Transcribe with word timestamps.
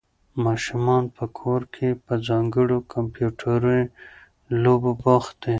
ماشومان 0.45 1.03
په 1.17 1.25
کور 1.39 1.61
کې 1.75 1.89
په 2.05 2.13
ځانګړو 2.27 2.77
کمپیوټري 2.93 3.81
لوبو 4.63 4.91
بوخت 5.01 5.35
دي. 5.43 5.49